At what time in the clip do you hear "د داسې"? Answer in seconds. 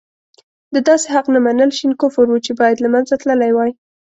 0.73-1.07